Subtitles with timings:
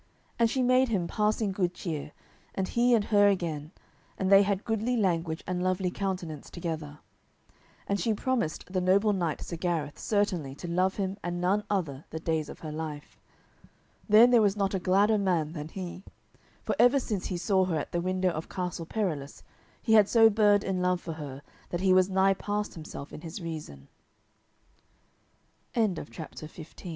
[0.39, 2.11] And she made him passing good cheer,
[2.55, 3.69] and he her again,
[4.17, 6.97] and they had goodly language and lovely countenance together.
[7.85, 12.03] And she promised the noble knight Sir Gareth certainly to love him and none other
[12.09, 13.19] the days of her life.
[14.09, 16.03] Then there was not a gladder man than he,
[16.63, 19.43] for ever since he saw her at the window of Castle Perilous
[19.83, 23.21] he had so burned in love for her that he was nigh past himself in
[23.21, 23.87] his reason.
[25.75, 26.89] CHAPTER XVI HOW SIR GARETH RETURNED TO TH